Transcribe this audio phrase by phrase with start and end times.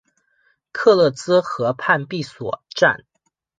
[0.71, 3.05] 克勒兹河畔比索站。